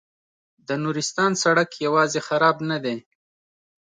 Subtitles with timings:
[0.67, 2.97] د نورستان سړک یوازې خراب نه دی.